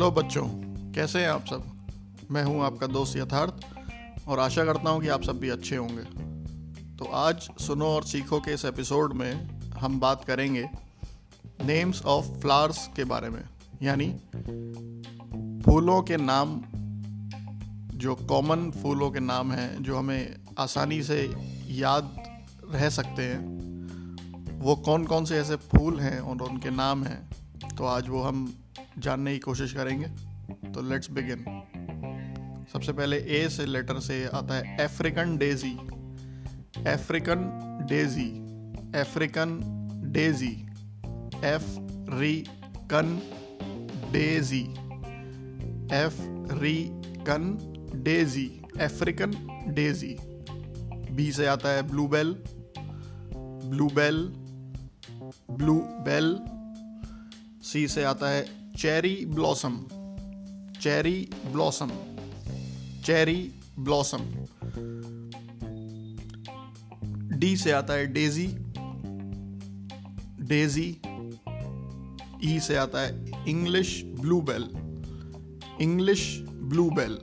Hello 0.00 0.10
बच्चों, 0.10 0.42
कैसे 0.92 1.20
हैं 1.20 1.28
आप 1.28 1.46
सब? 1.46 1.64
मैं 2.30 2.42
हूँ 2.44 2.62
आपका 2.62 2.86
दोस्त 2.86 3.16
यथार्थ, 3.16 3.54
और 4.28 4.38
आशा 4.38 4.64
करता 4.64 4.90
हूँ 4.90 5.00
कि 5.02 5.08
आप 5.08 5.22
सब 5.22 5.38
भी 5.38 5.48
अच्छे 5.48 5.76
होंगे। 5.76 6.04
तो 6.96 7.04
आज 7.04 7.48
सुनो 7.60 7.86
और 7.86 8.04
सीखो 8.04 8.38
के 8.40 8.54
इस 8.54 8.64
एपिसोड 8.64 9.12
में 9.12 9.32
हम 9.70 10.00
बात 10.00 10.24
करेंगे 10.24 10.62
नेम्स 11.64 12.02
ऑफ़ 12.04 12.24
फ्लावर्स 12.24 12.88
के 12.96 13.04
बारे 13.04 13.28
में, 13.28 13.42
यानी 13.82 14.08
फूलों 15.62 16.00
के 16.02 16.16
नाम, 16.16 16.60
जो 17.98 18.14
कॉमन 18.14 18.70
फूलों 18.70 19.10
के 19.10 19.20
नाम 19.20 19.52
हैं, 19.52 19.82
जो 19.82 19.96
हमें 19.96 20.36
आसानी 20.58 21.02
से 21.02 21.20
याद 21.68 22.16
रह 22.70 22.88
सकते 22.90 23.22
हैं, 23.22 24.60
वो 24.60 24.76
कौन 24.76 25.04
कौन 25.04 25.24
से 25.24 25.38
ऐसे 25.38 25.56
फूल 25.56 26.00
हैं 26.00 26.18
और 26.20 26.42
उनके 26.42 26.70
नाम 26.70 27.04
हैं 27.04 27.20
तो 27.78 27.84
आज 27.84 28.08
वो 28.08 28.22
हम 28.22 28.54
जानने 28.98 29.32
की 29.32 29.38
कोशिश 29.38 29.72
करेंगे। 29.72 30.06
तो 30.70 30.82
लेट्स 30.82 31.10
बिगिन 31.10 31.44
सबसे 32.72 32.92
पहले 32.92 33.16
ए 33.16 33.48
से 33.48 33.66
लेटर 33.66 34.00
से 34.00 34.26
आता 34.26 34.54
है 34.54 34.76
African 34.76 35.36
daisy 35.36 35.72
African 36.86 37.42
daisy 37.90 38.30
African 39.00 39.60
daisy 40.12 40.66
African 42.92 43.22
daisy 44.12 44.62
F 45.96 46.16
री 46.60 46.90
कन 47.02 47.58
डेजी 47.96 48.62
अफ्रीकन 48.80 49.32
डेजी 49.68 50.16
बी 51.12 51.32
से 51.32 51.46
आता 51.46 51.68
है 51.68 51.82
blue 51.82 52.08
bell 52.08 52.36
blue 53.64 53.86
bell 53.86 54.32
blue 55.50 55.80
bell 55.80 56.40
C 57.62 57.88
से 57.88 58.04
आता 58.04 58.30
है 58.30 58.59
cherry 58.80 59.14
blossom 59.26 59.74
cherry 60.80 61.18
blossom 61.46 61.90
cherry 63.04 63.40
blossom 63.78 64.22
D 67.38 67.56
से 67.56 67.72
आता 67.72 67.94
है 67.94 68.06
डेजी 68.12 68.46
डेजी 70.52 70.88
ई 72.44 72.58
से 72.60 72.76
आता 72.76 73.00
है 73.00 73.44
English 73.48 73.92
blue 74.20 74.40
bell 74.50 74.64
English 75.80 76.24
blue 76.46 76.88
bell 76.90 77.18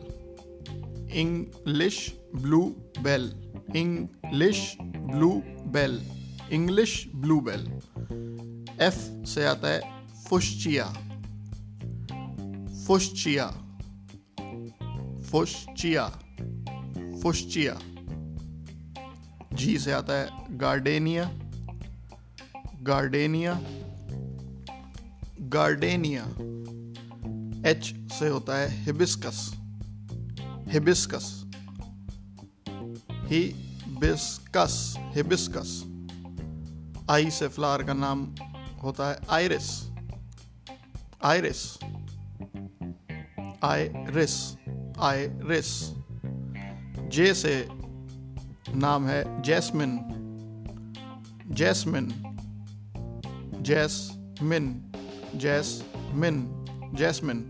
English 1.20 2.00
blue 2.36 2.62
bell 3.00 3.30
English 3.76 4.62
blue 4.84 5.32
bell 5.72 6.00
English 6.52 6.96
blue 7.16 7.40
bell 7.50 7.68
F 8.82 9.02
से 9.26 9.46
आता 9.46 9.74
है 9.74 9.82
फुश्चिया 10.30 10.94
फुश्चिया 12.88 13.46
फुश्चिया 15.32 16.06
फुश्चिया 17.24 17.74
जी 19.54 19.78
से 19.80 19.92
आता 19.92 20.20
है 20.20 20.58
गार्डेनिया 20.58 21.24
गार्डेनिया 22.82 23.60
गार्डेनिया 25.56 26.24
एच 27.70 27.94
से 28.14 28.28
होता 28.28 28.58
है 28.58 28.70
hibiscus 28.84 29.42
hibiscus 30.68 31.28
hibiscus 33.32 34.78
hibiscus 35.16 35.74
I 37.10 37.30
से 37.32 37.48
फ्लावर 37.48 37.84
का 37.84 37.94
नाम 37.94 38.26
होता 38.84 39.10
है 39.10 39.20
iris 39.30 39.70
iris 41.24 41.66
iris 43.64 44.58
iris. 45.00 45.94
J 47.10 47.34
से 47.34 47.68
नाम 48.76 49.08
है 49.08 49.42
jasmine. 49.42 50.00
Jasmine. 51.48 52.08
Jasmine. 53.62 54.92
Jasmine. 55.36 56.66
Jasmine. 56.94 57.50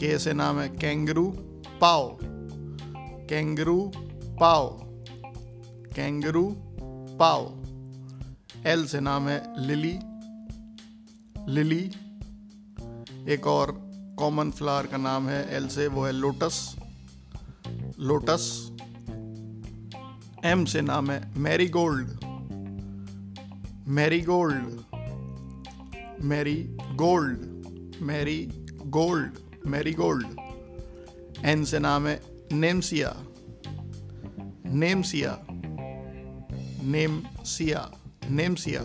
K 0.00 0.18
से 0.18 0.32
नाम 0.32 0.60
है 0.60 0.68
कैंगरू 0.68 1.34
पाओ 1.80 2.18
कैंगरू 3.28 3.92
पाओ 4.40 4.78
कैंगरू 5.94 6.56
पाओ 7.18 7.62
एल 8.66 8.86
से 8.86 9.00
नाम 9.00 9.28
है 9.28 9.66
लिली। 9.66 9.98
लिली। 11.52 11.92
एक 13.32 13.46
और 13.46 13.91
कॉमन 14.22 14.50
फ्लावर 14.50 14.86
का 14.86 14.96
नाम 14.96 15.28
है 15.28 15.54
एल 15.54 15.68
से 15.68 15.86
वो 15.86 16.06
है 16.06 16.12
लोटस। 16.12 16.76
लोटस, 18.00 18.70
एम 20.44 20.64
से 20.64 20.80
नाम 20.80 21.10
है 21.10 21.38
marigold 21.68 22.08
marigold 24.20 24.64
marigold 26.92 27.38
marigold 28.86 29.32
marigold 29.92 30.26
N 31.44 31.64
से 31.64 31.78
नाम 31.78 32.06
है 32.06 32.22
नेमसिया। 32.52 33.16
नेमसिया 34.66 35.38
नेमसिया 36.82 37.92
नेमसिया। 38.30 38.80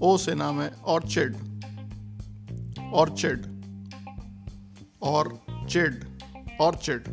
ओ 0.00 0.16
से 0.16 0.34
नाम 0.34 0.60
है 0.60 0.72
orchid. 0.84 1.34
Orchid. 2.92 3.59
Orchid 5.02 6.22
orchid 6.60 7.04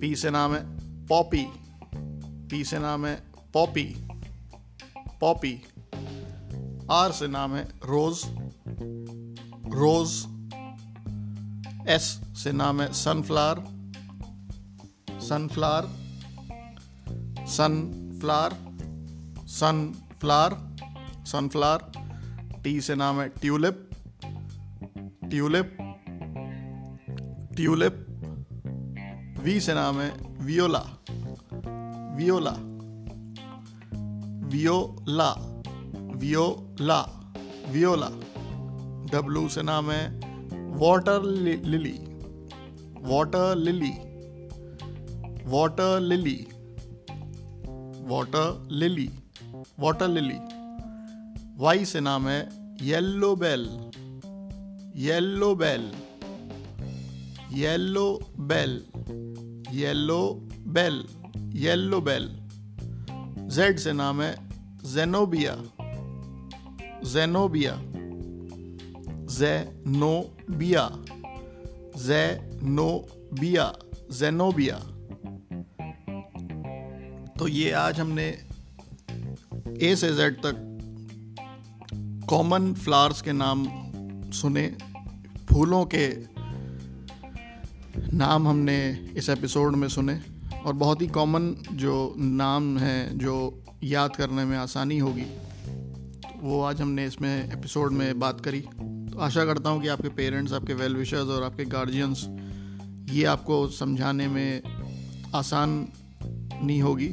P 0.00 0.16
से 0.16 0.30
नाम 0.30 0.54
है 0.54 0.62
पॉपी। 1.06 1.46
पी 2.48 2.64
से 2.64 2.78
नाम 2.78 3.06
है 3.06 3.22
पॉपी। 3.52 3.84
पॉपी। 5.20 5.62
आर 6.90 7.12
से 7.12 7.28
नाम 7.28 7.54
है 7.54 7.64
रोज। 7.64 8.22
रोज। 9.74 10.10
एस 11.88 12.20
से 12.36 12.52
नाम 12.52 12.80
है 12.80 12.92
sunflower 12.92 13.64
sunflower 15.20 15.86
sunflower 17.46 18.52
sunflower 19.46 20.76
sunflower 21.26 21.92
T 22.62 22.80
से 22.80 22.94
नाम 22.94 23.20
है 23.20 23.28
ट्यूलिप 23.28 23.90
ट्यूलिप 25.30 25.76
ट्यूलिप, 27.56 28.06
वी 29.40 29.60
से 29.60 29.74
नाम 29.74 30.00
है 30.00 30.10
viola. 30.44 30.82
Viola. 32.16 32.50
Viola. 34.48 35.30
Viola. 36.16 37.00
Viola. 37.68 38.08
W 39.12 39.48
से 39.48 39.62
नाम 39.62 39.90
है 39.90 40.16
water 40.78 41.22
lily 41.22 41.98
water 43.00 43.56
lily 43.56 43.92
water 45.50 46.00
lily 46.00 46.46
water 48.08 48.68
lily 48.70 49.10
water 49.80 50.08
lily 50.08 50.38
Y 51.58 51.84
से 51.84 52.00
नाम 52.00 52.28
है 52.28 52.40
yellow 52.82 53.36
bell 53.36 53.90
yellow 54.96 55.54
bell 55.54 55.92
yellow 57.56 58.18
bell 58.38 58.82
yellow 59.72 60.34
bell 60.66 61.04
yellow 61.54 62.00
bell 62.00 62.28
Z 63.50 63.78
से 63.78 63.92
नाम 63.92 64.22
है 64.22 64.34
zenobia 64.94 65.54
zenobia 67.04 67.76
zenobia 69.38 70.88
zenobia 72.06 73.72
zenobia 74.10 74.78
तो 77.38 77.48
ये 77.48 77.70
आज 77.70 78.00
हमने 78.00 78.28
ए 79.82 79.96
से 79.96 80.14
जेड 80.14 80.36
तक 80.46 80.70
कॉमन 82.28 82.74
फ्लावर्स 82.74 83.22
के 83.22 83.32
नाम 83.32 83.64
सुने, 84.30 84.76
फूलों 85.50 85.84
के 85.84 86.33
नाम 88.14 88.48
हमने 88.48 89.08
इस 89.16 89.28
एपिसोड 89.28 89.76
में 89.76 89.88
सुने 89.88 90.20
और 90.66 90.72
बहुत 90.72 91.02
ही 91.02 91.06
कॉमन 91.06 91.56
जो 91.72 92.14
नाम 92.18 92.78
हैं, 92.78 93.18
जो 93.18 93.64
याद 93.82 94.16
करने 94.16 94.44
में 94.44 94.58
आसानी 94.58 94.98
होगी, 94.98 95.24
वो 96.40 96.62
आज 96.62 96.80
हमने 96.80 97.06
इसमें 97.06 97.52
एपिसोड 97.52 97.92
में 97.92 98.18
बात 98.18 98.40
करी। 98.40 98.60
तो 98.60 99.18
आशा 99.18 99.44
करता 99.44 99.70
हूँ 99.70 99.82
कि 99.82 99.88
आपके 99.88 100.08
पेरेंट्स 100.08 100.52
आपके 100.52 100.74
वेल 100.74 100.96
विशर्स 100.96 101.28
और 101.28 101.42
आपके 101.42 101.64
गार्जियंस 101.64 102.26
ये 103.10 103.24
आपको 103.24 103.68
समझाने 103.68 104.28
में 104.28 104.62
आसान 105.34 105.88
नहीं 106.62 106.82
होगी 106.82 107.08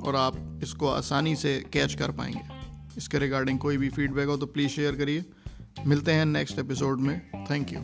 और 0.00 0.16
आप 0.16 0.60
इसको 0.62 0.88
आसानी 0.88 1.36
से 1.36 1.64
कैच 1.72 1.94
कर 1.94 2.10
पाएँगे। 2.10 2.40
इसके 2.96 3.18
रिगार्डिंग 3.18 3.58
कोई 3.58 3.76
भी 3.76 3.88
फीडबैक 3.88 4.28
हो 4.28 4.36
तो 4.36 4.46
प्लीज़ 4.46 4.70
शेयर 4.70 4.92
करिए। 4.92 5.24
मिलते 5.86 6.12
हैं 6.12 6.26
नेक्स्ट 6.26 6.58
एपिसोड 6.58 7.00
में। 7.00 7.20
Thank 7.50 7.72
you 7.72 7.78